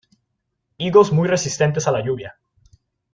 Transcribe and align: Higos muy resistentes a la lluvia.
Higos 0.79 1.11
muy 1.11 1.27
resistentes 1.27 1.87
a 1.87 1.91
la 1.91 2.03
lluvia. 2.03 2.35